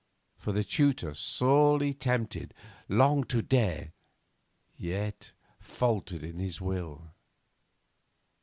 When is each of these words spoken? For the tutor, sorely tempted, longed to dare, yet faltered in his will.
For 0.35 0.51
the 0.51 0.63
tutor, 0.63 1.13
sorely 1.13 1.93
tempted, 1.93 2.55
longed 2.89 3.29
to 3.29 3.43
dare, 3.43 3.91
yet 4.75 5.31
faltered 5.59 6.23
in 6.23 6.39
his 6.39 6.59
will. 6.59 7.11